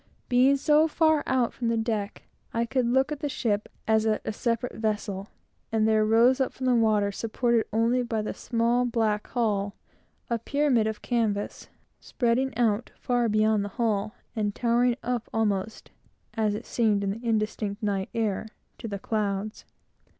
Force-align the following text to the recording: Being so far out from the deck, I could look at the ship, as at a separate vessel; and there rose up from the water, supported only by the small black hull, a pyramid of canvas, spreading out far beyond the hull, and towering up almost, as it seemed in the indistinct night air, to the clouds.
Being 0.29 0.57
so 0.57 0.87
far 0.87 1.21
out 1.27 1.53
from 1.53 1.67
the 1.67 1.77
deck, 1.77 2.23
I 2.55 2.65
could 2.65 2.87
look 2.87 3.11
at 3.11 3.19
the 3.19 3.29
ship, 3.29 3.69
as 3.87 4.07
at 4.07 4.23
a 4.25 4.33
separate 4.33 4.73
vessel; 4.77 5.27
and 5.71 5.87
there 5.87 6.03
rose 6.03 6.41
up 6.41 6.51
from 6.53 6.65
the 6.65 6.73
water, 6.73 7.11
supported 7.11 7.67
only 7.71 8.01
by 8.01 8.23
the 8.23 8.33
small 8.33 8.83
black 8.83 9.27
hull, 9.27 9.75
a 10.27 10.39
pyramid 10.39 10.87
of 10.87 11.03
canvas, 11.03 11.69
spreading 11.99 12.51
out 12.57 12.89
far 12.95 13.29
beyond 13.29 13.63
the 13.63 13.69
hull, 13.77 14.15
and 14.35 14.55
towering 14.55 14.95
up 15.03 15.29
almost, 15.31 15.91
as 16.33 16.55
it 16.55 16.65
seemed 16.65 17.03
in 17.03 17.11
the 17.11 17.23
indistinct 17.23 17.83
night 17.83 18.09
air, 18.15 18.47
to 18.79 18.87
the 18.87 18.97
clouds. 18.97 19.65